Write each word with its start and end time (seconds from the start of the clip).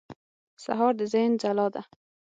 سهار 0.63 0.93
د 0.99 1.01
ذهن 1.13 1.31
ځلا 1.41 1.67
ده. 1.73 1.81